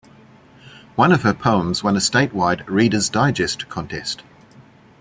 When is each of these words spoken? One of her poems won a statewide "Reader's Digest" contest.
One 0.95 1.11
of 1.11 1.21
her 1.21 1.33
poems 1.35 1.83
won 1.83 1.95
a 1.95 1.99
statewide 1.99 2.67
"Reader's 2.67 3.07
Digest" 3.07 3.69
contest. 3.69 4.23